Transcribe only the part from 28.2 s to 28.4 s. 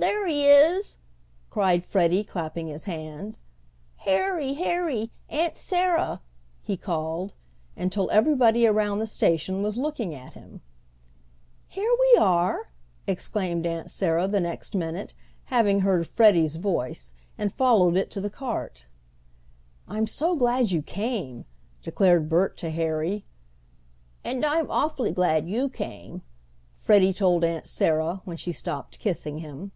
when